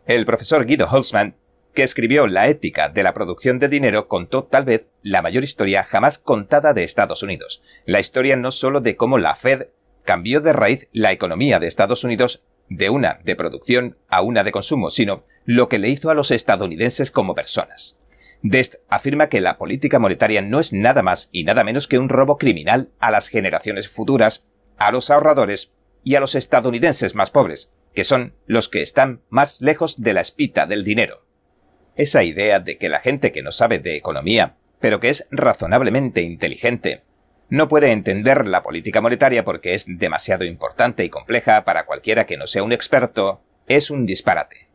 El 0.06 0.26
profesor 0.26 0.66
Guido 0.66 0.88
Holzmann, 0.90 1.38
que 1.74 1.84
escribió 1.84 2.28
La 2.28 2.48
ética 2.48 2.90
de 2.90 3.04
la 3.04 3.14
producción 3.14 3.60
de 3.60 3.70
dinero, 3.70 4.08
contó 4.08 4.44
tal 4.44 4.66
vez 4.66 4.90
la 5.02 5.22
mayor 5.22 5.44
historia 5.44 5.84
jamás 5.84 6.18
contada 6.18 6.74
de 6.74 6.84
Estados 6.84 7.24
Unidos. 7.24 7.62
La 7.86 8.00
historia 8.00 8.36
no 8.36 8.52
solo 8.52 8.82
de 8.82 8.96
cómo 8.96 9.18
la 9.18 9.36
Fed 9.36 9.68
cambió 10.06 10.40
de 10.42 10.54
raíz 10.54 10.88
la 10.94 11.12
economía 11.12 11.60
de 11.60 11.68
Estados 11.68 12.04
Unidos 12.04 12.44
de 12.70 12.90
una 12.90 13.20
de 13.24 13.36
producción 13.36 13.98
a 14.08 14.22
una 14.22 14.44
de 14.44 14.52
consumo, 14.52 14.90
sino 14.90 15.22
lo 15.44 15.70
que 15.70 15.80
le 15.80 15.90
hizo 15.90 16.10
a 16.10 16.16
los 16.16 16.32
estadounidenses 16.32 17.12
como 17.12 17.36
personas. 17.36 17.98
Dest 18.42 18.76
afirma 18.90 19.28
que 19.28 19.42
la 19.42 19.58
política 19.58 20.00
monetaria 20.00 20.42
no 20.42 20.60
es 20.60 20.74
nada 20.74 21.02
más 21.04 21.30
y 21.32 21.44
nada 21.44 21.64
menos 21.64 21.88
que 21.88 22.00
un 22.00 22.10
robo 22.10 22.38
criminal 22.38 22.92
a 23.00 23.12
las 23.12 23.28
generaciones 23.28 23.88
futuras, 23.88 24.46
a 24.78 24.92
los 24.92 25.10
ahorradores 25.10 25.72
y 26.04 26.16
a 26.16 26.20
los 26.20 26.36
estadounidenses 26.36 27.16
más 27.16 27.32
pobres, 27.32 27.72
que 27.94 28.04
son 28.04 28.36
los 28.46 28.70
que 28.70 28.82
están 28.82 29.22
más 29.30 29.62
lejos 29.62 30.02
de 30.02 30.14
la 30.14 30.22
espita 30.22 30.68
del 30.68 30.84
dinero. 30.84 31.26
Esa 31.96 32.24
idea 32.24 32.60
de 32.60 32.78
que 32.78 32.90
la 32.90 33.00
gente 33.00 33.32
que 33.32 33.42
no 33.42 33.52
sabe 33.52 33.80
de 33.80 33.96
economía, 33.96 34.58
pero 34.80 35.00
que 35.00 35.10
es 35.10 35.28
razonablemente 35.32 36.22
inteligente, 36.22 37.04
no 37.50 37.68
puede 37.68 37.92
entender 37.92 38.48
la 38.48 38.62
política 38.62 39.02
monetaria 39.02 39.44
porque 39.44 39.74
es 39.74 39.86
demasiado 39.88 40.46
importante 40.46 41.04
y 41.04 41.10
compleja 41.10 41.64
para 41.64 41.86
cualquiera 41.86 42.26
que 42.26 42.38
no 42.38 42.48
sea 42.48 42.64
un 42.64 42.72
experto, 42.72 43.42
es 43.68 43.92
un 43.92 44.06
disparate. 44.06 44.68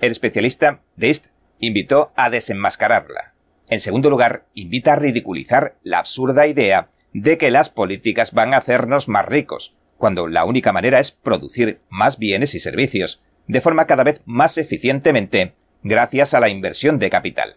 El 0.00 0.12
especialista 0.12 0.82
Dist 0.96 1.28
invitó 1.58 2.12
a 2.16 2.30
desenmascararla. 2.30 3.34
En 3.68 3.80
segundo 3.80 4.10
lugar, 4.10 4.46
invita 4.54 4.94
a 4.94 4.96
ridiculizar 4.96 5.76
la 5.82 5.98
absurda 5.98 6.46
idea 6.46 6.90
de 7.12 7.38
que 7.38 7.50
las 7.50 7.70
políticas 7.70 8.32
van 8.32 8.54
a 8.54 8.58
hacernos 8.58 9.08
más 9.08 9.26
ricos, 9.26 9.76
cuando 9.98 10.26
la 10.26 10.44
única 10.44 10.72
manera 10.72 11.00
es 11.00 11.12
producir 11.12 11.82
más 11.90 12.18
bienes 12.18 12.54
y 12.54 12.60
servicios, 12.60 13.22
de 13.46 13.60
forma 13.60 13.86
cada 13.86 14.04
vez 14.04 14.22
más 14.24 14.58
eficientemente, 14.58 15.54
gracias 15.82 16.34
a 16.34 16.40
la 16.40 16.48
inversión 16.48 16.98
de 16.98 17.10
capital. 17.10 17.56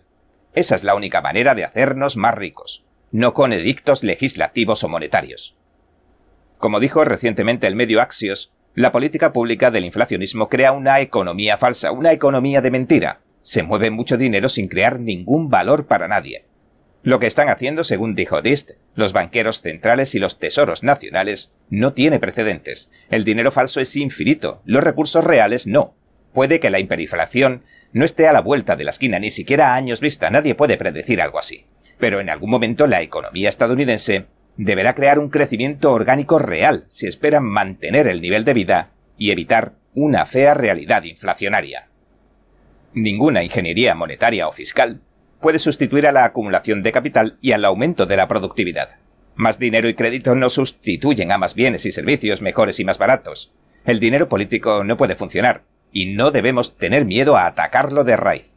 Esa 0.53 0.75
es 0.75 0.83
la 0.83 0.95
única 0.95 1.21
manera 1.21 1.55
de 1.55 1.63
hacernos 1.63 2.17
más 2.17 2.35
ricos, 2.35 2.83
no 3.13 3.33
con 3.35 3.53
edictos 3.53 4.03
legislativos 4.03 4.83
o 4.83 4.89
monetarios. 4.89 5.55
Como 6.57 6.79
dijo 6.79 7.05
recientemente 7.05 7.67
el 7.67 7.75
medio 7.75 8.01
Axios, 8.01 8.51
la 8.73 8.91
política 8.91 9.31
pública 9.31 9.69
del 9.69 9.85
inflacionismo 9.85 10.49
crea 10.49 10.71
una 10.71 10.99
economía 10.99 11.55
falsa, 11.57 11.91
una 11.91 12.11
economía 12.11 12.61
de 12.61 12.71
mentira, 12.71 13.21
se 13.43 13.61
mueve 13.61 13.91
mucho 13.91 14.17
dinero 14.17 14.49
sin 14.49 14.67
crear 14.67 14.99
ningún 14.99 15.51
valor 15.51 15.85
para 15.85 16.07
nadie. 16.07 16.45
Lo 17.03 17.19
que 17.19 17.27
están 17.27 17.49
haciendo, 17.49 17.83
según 17.83 18.15
dijo 18.15 18.41
Dist, 18.41 18.71
los 18.95 19.13
banqueros 19.13 19.61
centrales 19.61 20.15
y 20.15 20.19
los 20.19 20.39
tesoros 20.39 20.81
nacionales, 20.81 21.51
no 21.69 21.93
tiene 21.93 22.19
precedentes. 22.19 22.89
El 23.11 23.25
dinero 23.25 23.51
falso 23.51 23.79
es 23.79 23.95
infinito, 23.95 24.63
los 24.65 24.83
recursos 24.83 25.23
reales 25.23 25.67
no. 25.67 25.93
Puede 26.33 26.59
que 26.59 26.71
la 26.71 26.79
hiperinflación 26.79 27.63
no 27.91 28.05
esté 28.05 28.27
a 28.27 28.33
la 28.33 28.41
vuelta 28.41 28.75
de 28.75 28.85
la 28.85 28.89
esquina, 28.89 29.19
ni 29.19 29.29
siquiera 29.29 29.73
a 29.73 29.75
años 29.75 29.99
vista, 29.99 30.31
nadie 30.31 30.55
puede 30.55 30.77
predecir 30.77 31.21
algo 31.21 31.37
así. 31.37 31.67
Pero 31.99 32.19
en 32.19 32.29
algún 32.29 32.49
momento 32.49 32.87
la 32.87 33.01
economía 33.01 33.49
estadounidense 33.49 34.27
deberá 34.57 34.93
crear 34.95 35.19
un 35.19 35.29
crecimiento 35.29 35.91
orgánico 35.91 36.39
real 36.39 36.85
si 36.89 37.07
esperan 37.07 37.45
mantener 37.45 38.07
el 38.07 38.21
nivel 38.21 38.43
de 38.43 38.53
vida 38.53 38.91
y 39.17 39.31
evitar 39.31 39.73
una 39.93 40.25
fea 40.25 40.53
realidad 40.53 41.03
inflacionaria. 41.03 41.89
Ninguna 42.93 43.43
ingeniería 43.43 43.95
monetaria 43.95 44.47
o 44.47 44.51
fiscal 44.51 45.01
puede 45.41 45.59
sustituir 45.59 46.07
a 46.07 46.11
la 46.11 46.25
acumulación 46.25 46.83
de 46.83 46.91
capital 46.91 47.37
y 47.41 47.51
al 47.51 47.65
aumento 47.65 48.05
de 48.05 48.17
la 48.17 48.27
productividad. 48.27 48.97
Más 49.35 49.59
dinero 49.59 49.89
y 49.89 49.95
crédito 49.95 50.35
no 50.35 50.49
sustituyen 50.49 51.31
a 51.31 51.37
más 51.37 51.55
bienes 51.55 51.85
y 51.85 51.91
servicios 51.91 52.41
mejores 52.41 52.79
y 52.79 52.85
más 52.85 52.97
baratos. 52.97 53.51
El 53.85 53.99
dinero 53.99 54.29
político 54.29 54.83
no 54.83 54.95
puede 54.95 55.15
funcionar, 55.15 55.63
y 55.91 56.13
no 56.13 56.31
debemos 56.31 56.77
tener 56.77 57.05
miedo 57.05 57.37
a 57.37 57.45
atacarlo 57.45 58.03
de 58.03 58.17
raíz. 58.17 58.52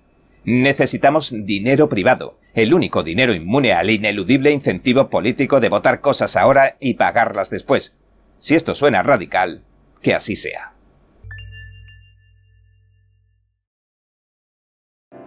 Necesitamos 0.46 1.34
dinero 1.44 1.88
privado, 1.88 2.38
el 2.54 2.72
único 2.72 3.02
dinero 3.02 3.34
inmune 3.34 3.72
al 3.72 3.90
ineludible 3.90 4.52
incentivo 4.52 5.10
político 5.10 5.58
de 5.58 5.68
votar 5.68 6.00
cosas 6.00 6.36
ahora 6.36 6.76
y 6.78 6.94
pagarlas 6.94 7.50
después. 7.50 7.96
Si 8.38 8.54
esto 8.54 8.76
suena 8.76 9.02
radical, 9.02 9.64
que 10.00 10.14
así 10.14 10.36
sea. 10.36 10.72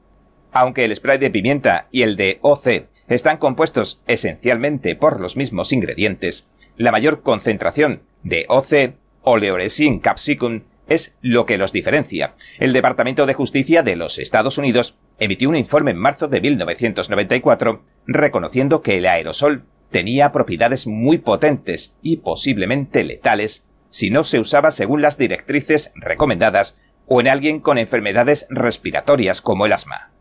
Aunque 0.50 0.84
el 0.84 0.96
spray 0.96 1.18
de 1.18 1.30
pimienta 1.30 1.86
y 1.92 2.02
el 2.02 2.16
de 2.16 2.38
OC 2.42 2.88
están 3.06 3.36
compuestos 3.36 4.00
esencialmente 4.08 4.96
por 4.96 5.20
los 5.20 5.36
mismos 5.36 5.72
ingredientes, 5.72 6.48
la 6.76 6.90
mayor 6.90 7.22
concentración 7.22 8.02
de 8.24 8.46
OC, 8.48 8.94
oleoresin 9.22 10.00
capsicum, 10.00 10.64
es 10.88 11.14
lo 11.20 11.46
que 11.46 11.58
los 11.58 11.72
diferencia. 11.72 12.34
El 12.58 12.72
Departamento 12.72 13.26
de 13.26 13.34
Justicia 13.34 13.82
de 13.82 13.96
los 13.96 14.18
Estados 14.18 14.58
Unidos 14.58 14.98
emitió 15.18 15.48
un 15.48 15.56
informe 15.56 15.92
en 15.92 15.98
marzo 15.98 16.28
de 16.28 16.40
1994 16.40 17.84
reconociendo 18.06 18.82
que 18.82 18.98
el 18.98 19.06
aerosol 19.06 19.64
tenía 19.90 20.32
propiedades 20.32 20.86
muy 20.86 21.18
potentes 21.18 21.94
y 22.02 22.18
posiblemente 22.18 23.04
letales 23.04 23.64
si 23.90 24.10
no 24.10 24.24
se 24.24 24.38
usaba 24.38 24.70
según 24.70 25.02
las 25.02 25.16
directrices 25.16 25.92
recomendadas 25.94 26.76
o 27.06 27.20
en 27.20 27.28
alguien 27.28 27.60
con 27.60 27.78
enfermedades 27.78 28.46
respiratorias 28.50 29.40
como 29.40 29.66
el 29.66 29.72
asma. 29.72 30.12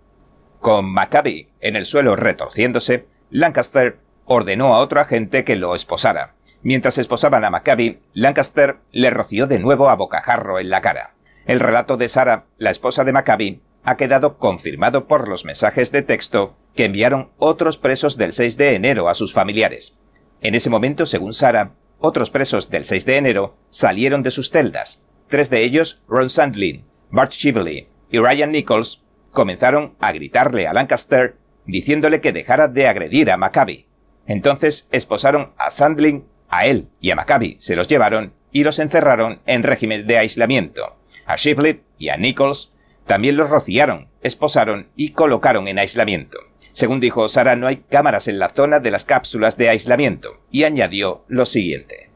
Con 0.60 0.92
Maccabi 0.92 1.50
en 1.60 1.76
el 1.76 1.86
suelo 1.86 2.16
retorciéndose, 2.16 3.08
Lancaster 3.30 4.00
ordenó 4.26 4.74
a 4.74 4.80
otro 4.80 5.00
agente 5.00 5.44
que 5.44 5.56
lo 5.56 5.76
esposara. 5.76 6.37
Mientras 6.64 6.98
esposaban 6.98 7.46
a 7.46 7.50
Maccabi, 7.50 8.00
Lancaster 8.14 8.80
le 8.92 9.10
roció 9.10 9.48
de 9.48 9.60
nuevo 9.60 9.90
a 9.90 9.96
bocajarro 9.96 10.60
en 10.60 10.70
la 10.70 10.82
cara. 10.82 11.16
El 11.46 11.60
relato 11.60 11.98
de 11.98 12.10
Sara, 12.10 12.48
la 12.58 12.72
esposa 12.72 13.04
de 13.04 13.14
Maccabi, 13.14 13.62
ha 13.84 13.96
quedado 13.96 14.38
confirmado 14.38 15.08
por 15.08 15.30
los 15.30 15.46
mensajes 15.46 15.92
de 15.92 16.02
texto 16.02 16.58
que 16.76 16.86
enviaron 16.86 17.32
otros 17.38 17.78
presos 17.78 18.18
del 18.18 18.34
6 18.34 18.58
de 18.58 18.76
enero 18.76 19.08
a 19.08 19.14
sus 19.14 19.34
familiares. 19.34 19.96
En 20.42 20.56
ese 20.56 20.70
momento, 20.70 21.06
según 21.06 21.34
Sara, 21.34 21.76
otros 22.00 22.30
presos 22.30 22.70
del 22.70 22.86
6 22.86 23.06
de 23.06 23.18
enero 23.18 23.58
salieron 23.70 24.24
de 24.24 24.32
sus 24.32 24.50
celdas. 24.50 25.02
Tres 25.30 25.50
de 25.50 25.64
ellos, 25.64 26.04
Ron 26.08 26.30
Sandlin, 26.30 26.84
Bart 27.10 27.32
Shively 27.32 27.88
y 28.12 28.20
Ryan 28.20 28.52
Nichols, 28.52 29.04
comenzaron 29.32 29.96
a 30.00 30.12
gritarle 30.12 30.68
a 30.68 30.74
Lancaster 30.74 31.38
diciéndole 31.66 32.22
que 32.22 32.34
dejara 32.34 32.68
de 32.68 32.88
agredir 32.88 33.32
a 33.32 33.38
Maccabi. 33.38 33.88
Entonces 34.26 34.88
esposaron 34.92 35.54
a 35.58 35.72
Sandlin, 35.72 36.28
a 36.50 36.66
él 36.66 36.90
y 37.00 37.12
a 37.12 37.16
Maccabi 37.16 37.56
se 37.60 37.76
los 37.76 37.88
llevaron 37.88 38.34
y 38.52 38.64
los 38.64 38.80
encerraron 38.80 39.42
en 39.46 39.64
régimen 39.64 40.08
de 40.08 40.18
aislamiento. 40.18 40.98
A 41.26 41.36
Shively 41.36 41.84
y 41.98 42.10
a 42.10 42.18
Nichols 42.18 42.72
también 43.06 43.38
los 43.38 43.50
rociaron, 43.50 44.10
esposaron 44.22 44.90
y 44.96 45.12
colocaron 45.12 45.68
en 45.68 45.80
aislamiento. 45.80 46.40
Según 46.74 47.00
dijo 47.00 47.28
Sara, 47.28 47.56
no 47.56 47.68
hay 47.68 47.78
cámaras 47.78 48.28
en 48.28 48.38
la 48.38 48.50
zona 48.50 48.80
de 48.80 48.92
las 48.92 49.06
cápsulas 49.06 49.58
de 49.58 49.70
aislamiento, 49.70 50.42
y 50.52 50.64
añadió 50.64 51.26
lo 51.28 51.46
siguiente. 51.46 52.12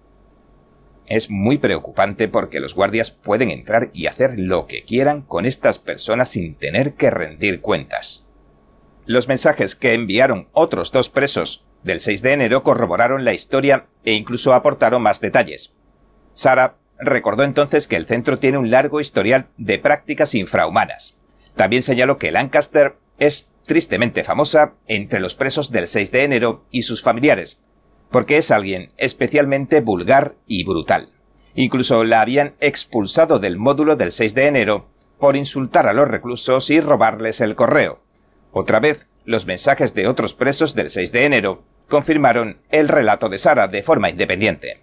Es 1.07 1.29
muy 1.29 1.57
preocupante 1.57 2.27
porque 2.27 2.59
los 2.59 2.75
guardias 2.75 3.11
pueden 3.11 3.50
entrar 3.50 3.89
y 3.93 4.05
hacer 4.05 4.38
lo 4.38 4.67
que 4.67 4.83
quieran 4.83 5.23
con 5.23 5.45
estas 5.45 5.79
personas 5.79 6.29
sin 6.29 6.55
tener 6.55 6.93
que 6.93 7.09
rendir 7.09 7.59
cuentas. 7.59 8.27
Los 9.05 9.27
mensajes 9.27 9.75
que 9.75 9.93
enviaron 9.93 10.47
otros 10.51 10.91
dos 10.91 11.09
presos 11.09 11.65
del 11.83 12.00
6 12.00 12.21
de 12.21 12.33
enero 12.33 12.63
corroboraron 12.63 13.25
la 13.25 13.33
historia 13.33 13.88
e 14.05 14.13
incluso 14.13 14.53
aportaron 14.53 15.01
más 15.01 15.21
detalles. 15.21 15.73
Sara 16.33 16.77
recordó 17.00 17.43
entonces 17.43 17.88
que 17.88 17.95
el 17.95 18.05
centro 18.05 18.39
tiene 18.39 18.57
un 18.57 18.69
largo 18.69 19.00
historial 19.00 19.47
de 19.57 19.79
prácticas 19.79 20.35
infrahumanas. 20.35 21.15
También 21.55 21.81
señaló 21.81 22.17
que 22.17 22.31
Lancaster 22.31 22.97
es 23.17 23.47
tristemente 23.65 24.23
famosa 24.23 24.75
entre 24.88 25.19
los 25.19 25.35
presos 25.35 25.71
del 25.71 25.88
6 25.88 26.11
de 26.11 26.23
enero 26.23 26.65
y 26.71 26.83
sus 26.83 27.01
familiares, 27.01 27.59
porque 28.09 28.38
es 28.38 28.51
alguien 28.51 28.88
especialmente 28.97 29.81
vulgar 29.81 30.35
y 30.47 30.63
brutal. 30.63 31.09
Incluso 31.55 32.03
la 32.03 32.21
habían 32.21 32.55
expulsado 32.59 33.39
del 33.39 33.57
módulo 33.57 33.95
del 33.95 34.11
6 34.11 34.35
de 34.35 34.47
enero 34.47 34.89
por 35.19 35.35
insultar 35.35 35.88
a 35.88 35.93
los 35.93 36.07
reclusos 36.07 36.69
y 36.69 36.79
robarles 36.79 37.41
el 37.41 37.55
correo. 37.55 38.01
Otra 38.51 38.79
vez, 38.79 39.07
los 39.25 39.45
mensajes 39.45 39.93
de 39.93 40.07
otros 40.07 40.33
presos 40.33 40.75
del 40.75 40.89
6 40.89 41.11
de 41.11 41.25
enero 41.25 41.63
confirmaron 41.91 42.62
el 42.69 42.88
relato 42.88 43.27
de 43.27 43.38
Sara 43.38 43.67
de 43.67 43.83
forma 43.83 44.10
independiente. 44.10 44.81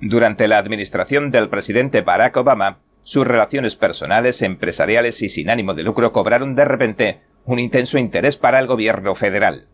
Durante 0.00 0.48
la 0.48 0.58
administración 0.58 1.30
del 1.30 1.48
presidente 1.48 2.00
Barack 2.00 2.36
Obama, 2.36 2.80
sus 3.04 3.26
relaciones 3.26 3.76
personales, 3.76 4.42
empresariales 4.42 5.22
y 5.22 5.28
sin 5.28 5.48
ánimo 5.48 5.74
de 5.74 5.84
lucro 5.84 6.12
cobraron 6.12 6.54
de 6.54 6.64
repente 6.64 7.20
un 7.44 7.58
intenso 7.58 7.98
interés 7.98 8.36
para 8.36 8.58
el 8.58 8.66
gobierno 8.66 9.14
federal. 9.14 9.68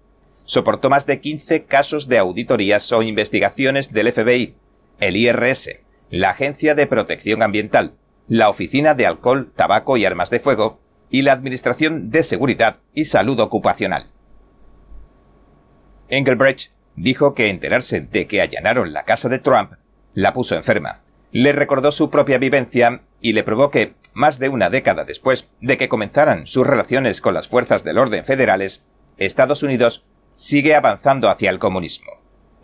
Soportó 0.45 0.91
más 0.91 1.07
de 1.07 1.21
15 1.21 1.65
casos 1.65 2.09
de 2.09 2.19
auditorías 2.19 2.91
o 2.93 3.03
investigaciones 3.03 3.93
del 3.93 4.13
FBI, 4.13 4.55
el 5.01 5.17
IRS, 5.17 5.81
la 6.11 6.31
Agencia 6.31 6.75
de 6.75 6.87
Protección 6.87 7.43
Ambiental, 7.43 7.95
la 8.27 8.49
Oficina 8.49 8.95
de 8.95 9.07
Alcohol, 9.07 9.53
Tabaco 9.55 9.97
y 9.97 10.05
Armas 10.05 10.31
de 10.31 10.41
Fuego 10.41 10.81
y 11.11 11.23
la 11.23 11.33
Administración 11.33 12.11
de 12.11 12.23
Seguridad 12.23 12.81
y 12.95 13.05
Salud 13.05 13.41
Ocupacional. 13.41 14.11
Engelbrecht 16.09 16.73
dijo 16.97 17.35
que 17.35 17.49
enterarse 17.49 18.01
de 18.01 18.27
que 18.27 18.41
allanaron 18.41 18.93
la 18.93 19.05
casa 19.05 19.29
de 19.29 19.39
Trump 19.39 19.73
la 20.15 20.33
puso 20.33 20.57
enferma. 20.57 21.03
Le 21.31 21.53
recordó 21.53 21.93
su 21.93 22.11
propia 22.11 22.39
vivencia 22.39 23.03
y 23.21 23.33
le 23.33 23.43
probó 23.43 23.71
que, 23.71 23.95
más 24.15 24.39
de 24.39 24.49
una 24.49 24.71
década 24.71 25.05
después 25.05 25.49
de 25.61 25.77
que 25.77 25.89
comenzaran 25.89 26.47
sus 26.47 26.67
relaciones 26.67 27.21
con 27.21 27.35
las 27.35 27.49
fuerzas 27.49 27.85
del 27.85 27.99
orden 27.99 28.25
federales, 28.25 28.85
Estados 29.19 29.63
Unidos 29.63 30.07
sigue 30.35 30.75
avanzando 30.75 31.29
hacia 31.29 31.51
el 31.51 31.59
comunismo. 31.59 32.13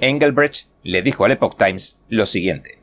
Engelbrecht 0.01 0.69
le 0.83 1.03
dijo 1.03 1.25
al 1.25 1.33
Epoch 1.33 1.57
Times 1.57 1.99
lo 2.09 2.27
siguiente. 2.27 2.81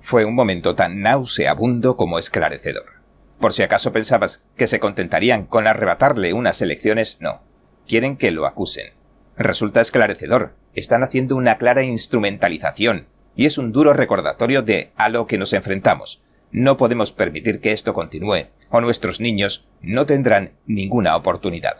Fue 0.00 0.24
un 0.24 0.34
momento 0.34 0.74
tan 0.74 1.00
nauseabundo 1.00 1.96
como 1.96 2.18
esclarecedor. 2.18 3.02
Por 3.38 3.52
si 3.52 3.62
acaso 3.62 3.92
pensabas 3.92 4.42
que 4.56 4.66
se 4.66 4.78
contentarían 4.80 5.46
con 5.46 5.66
arrebatarle 5.66 6.32
unas 6.32 6.60
elecciones, 6.60 7.18
no. 7.20 7.42
Quieren 7.86 8.16
que 8.16 8.30
lo 8.30 8.46
acusen. 8.46 8.92
Resulta 9.36 9.80
esclarecedor. 9.80 10.54
Están 10.74 11.02
haciendo 11.02 11.36
una 11.36 11.58
clara 11.58 11.82
instrumentalización. 11.82 13.06
Y 13.34 13.46
es 13.46 13.58
un 13.58 13.72
duro 13.72 13.92
recordatorio 13.94 14.62
de 14.62 14.92
a 14.96 15.08
lo 15.08 15.26
que 15.26 15.38
nos 15.38 15.52
enfrentamos. 15.52 16.22
No 16.50 16.76
podemos 16.76 17.12
permitir 17.12 17.60
que 17.60 17.72
esto 17.72 17.94
continúe, 17.94 18.48
o 18.70 18.80
nuestros 18.80 19.20
niños 19.20 19.66
no 19.80 20.04
tendrán 20.04 20.52
ninguna 20.66 21.16
oportunidad. 21.16 21.76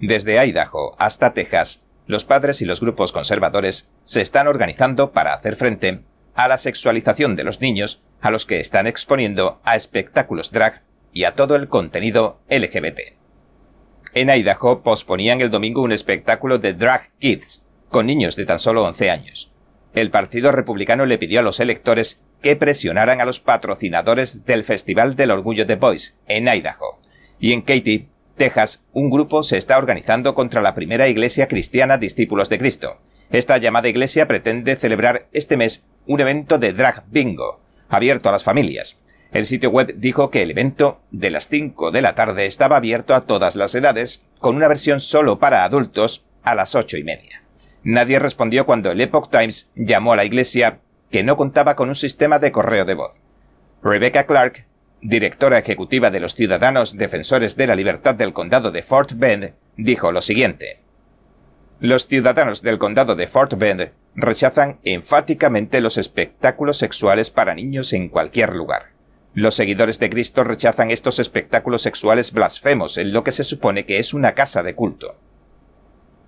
Desde 0.00 0.44
Idaho 0.44 0.96
hasta 0.98 1.32
Texas, 1.32 1.82
los 2.06 2.24
padres 2.24 2.62
y 2.62 2.64
los 2.64 2.80
grupos 2.80 3.12
conservadores 3.12 3.88
se 4.04 4.20
están 4.22 4.48
organizando 4.48 5.12
para 5.12 5.34
hacer 5.34 5.54
frente 5.54 6.02
a 6.34 6.48
la 6.48 6.58
sexualización 6.58 7.36
de 7.36 7.44
los 7.44 7.60
niños 7.60 8.02
a 8.20 8.30
los 8.30 8.44
que 8.44 8.58
están 8.58 8.86
exponiendo 8.86 9.60
a 9.62 9.76
espectáculos 9.76 10.50
drag 10.50 10.82
y 11.12 11.24
a 11.24 11.36
todo 11.36 11.54
el 11.54 11.68
contenido 11.68 12.40
LGBT. 12.48 13.19
En 14.12 14.28
Idaho 14.28 14.82
posponían 14.82 15.40
el 15.40 15.50
domingo 15.50 15.82
un 15.82 15.92
espectáculo 15.92 16.58
de 16.58 16.74
Drag 16.74 17.10
Kids, 17.18 17.62
con 17.90 18.06
niños 18.06 18.34
de 18.34 18.44
tan 18.44 18.58
solo 18.58 18.82
11 18.84 19.10
años. 19.10 19.52
El 19.94 20.10
Partido 20.10 20.50
Republicano 20.50 21.06
le 21.06 21.16
pidió 21.16 21.40
a 21.40 21.44
los 21.44 21.60
electores 21.60 22.20
que 22.42 22.56
presionaran 22.56 23.20
a 23.20 23.24
los 23.24 23.38
patrocinadores 23.38 24.44
del 24.44 24.64
Festival 24.64 25.14
del 25.14 25.30
Orgullo 25.30 25.64
de 25.64 25.76
Boys, 25.76 26.16
en 26.26 26.48
Idaho. 26.48 26.98
Y 27.38 27.52
en 27.52 27.62
Katy, 27.62 28.08
Texas, 28.36 28.84
un 28.92 29.10
grupo 29.10 29.44
se 29.44 29.58
está 29.58 29.78
organizando 29.78 30.34
contra 30.34 30.60
la 30.60 30.74
primera 30.74 31.06
iglesia 31.06 31.46
cristiana 31.46 31.98
Discípulos 31.98 32.48
de 32.48 32.58
Cristo. 32.58 32.98
Esta 33.30 33.58
llamada 33.58 33.88
iglesia 33.88 34.26
pretende 34.26 34.74
celebrar 34.74 35.28
este 35.32 35.56
mes 35.56 35.84
un 36.06 36.20
evento 36.20 36.58
de 36.58 36.72
drag 36.72 37.04
bingo, 37.10 37.60
abierto 37.88 38.28
a 38.28 38.32
las 38.32 38.42
familias. 38.42 38.98
El 39.32 39.46
sitio 39.46 39.70
web 39.70 39.94
dijo 39.96 40.30
que 40.30 40.42
el 40.42 40.50
evento 40.50 41.00
de 41.12 41.30
las 41.30 41.48
5 41.48 41.92
de 41.92 42.02
la 42.02 42.14
tarde 42.16 42.46
estaba 42.46 42.76
abierto 42.76 43.14
a 43.14 43.20
todas 43.22 43.54
las 43.54 43.74
edades, 43.74 44.22
con 44.40 44.56
una 44.56 44.66
versión 44.66 44.98
solo 44.98 45.38
para 45.38 45.64
adultos 45.64 46.24
a 46.42 46.54
las 46.54 46.74
ocho 46.74 46.96
y 46.96 47.04
media. 47.04 47.42
Nadie 47.84 48.18
respondió 48.18 48.66
cuando 48.66 48.90
el 48.90 49.00
Epoch 49.00 49.30
Times 49.30 49.70
llamó 49.74 50.12
a 50.12 50.16
la 50.16 50.24
iglesia 50.24 50.80
que 51.10 51.22
no 51.22 51.36
contaba 51.36 51.76
con 51.76 51.88
un 51.88 51.94
sistema 51.94 52.38
de 52.38 52.52
correo 52.52 52.84
de 52.84 52.94
voz. 52.94 53.22
Rebecca 53.82 54.26
Clark, 54.26 54.66
directora 55.00 55.58
ejecutiva 55.58 56.10
de 56.10 56.20
los 56.20 56.34
Ciudadanos 56.34 56.96
Defensores 56.96 57.56
de 57.56 57.66
la 57.66 57.76
Libertad 57.76 58.14
del 58.14 58.32
Condado 58.32 58.70
de 58.70 58.82
Fort 58.82 59.12
Bend, 59.14 59.54
dijo 59.76 60.12
lo 60.12 60.22
siguiente. 60.22 60.80
Los 61.78 62.06
ciudadanos 62.08 62.60
del 62.60 62.78
condado 62.78 63.16
de 63.16 63.26
Fort 63.26 63.54
Bend 63.54 63.92
rechazan 64.14 64.80
enfáticamente 64.84 65.80
los 65.80 65.96
espectáculos 65.96 66.76
sexuales 66.76 67.30
para 67.30 67.54
niños 67.54 67.94
en 67.94 68.08
cualquier 68.08 68.54
lugar. 68.54 68.99
Los 69.32 69.54
seguidores 69.54 70.00
de 70.00 70.10
Cristo 70.10 70.42
rechazan 70.42 70.90
estos 70.90 71.20
espectáculos 71.20 71.82
sexuales 71.82 72.32
blasfemos 72.32 72.98
en 72.98 73.12
lo 73.12 73.22
que 73.22 73.30
se 73.30 73.44
supone 73.44 73.86
que 73.86 73.98
es 73.98 74.12
una 74.12 74.34
casa 74.34 74.62
de 74.64 74.74
culto. 74.74 75.16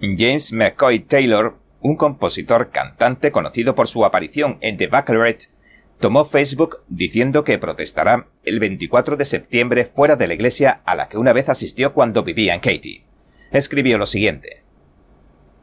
James 0.00 0.52
McCoy 0.52 1.00
Taylor, 1.00 1.58
un 1.80 1.96
compositor 1.96 2.70
cantante 2.70 3.32
conocido 3.32 3.74
por 3.74 3.88
su 3.88 4.04
aparición 4.04 4.58
en 4.60 4.76
The 4.76 4.86
Bachelorette, 4.86 5.50
tomó 5.98 6.24
Facebook 6.24 6.82
diciendo 6.88 7.42
que 7.42 7.58
protestará 7.58 8.28
el 8.44 8.60
24 8.60 9.16
de 9.16 9.24
septiembre 9.24 9.84
fuera 9.84 10.14
de 10.14 10.28
la 10.28 10.34
iglesia 10.34 10.82
a 10.84 10.94
la 10.94 11.08
que 11.08 11.18
una 11.18 11.32
vez 11.32 11.48
asistió 11.48 11.92
cuando 11.92 12.22
vivía 12.22 12.54
en 12.54 12.60
Katy. 12.60 13.04
Escribió 13.50 13.98
lo 13.98 14.06
siguiente. 14.06 14.62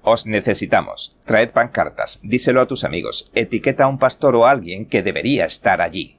Os 0.01 0.25
necesitamos. 0.25 1.17
Traed 1.25 1.51
pancartas, 1.51 2.19
díselo 2.23 2.61
a 2.61 2.67
tus 2.67 2.83
amigos, 2.83 3.31
etiqueta 3.33 3.85
a 3.85 3.87
un 3.87 3.97
pastor 3.97 4.35
o 4.35 4.45
a 4.45 4.51
alguien 4.51 4.85
que 4.85 5.03
debería 5.03 5.45
estar 5.45 5.81
allí. 5.81 6.18